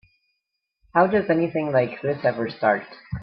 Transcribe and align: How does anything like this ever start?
How 0.95 1.05
does 1.05 1.29
anything 1.29 1.71
like 1.71 2.01
this 2.01 2.25
ever 2.25 2.49
start? 2.49 2.81